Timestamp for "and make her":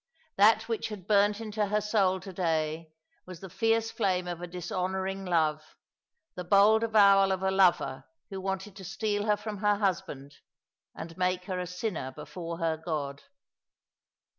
10.95-11.59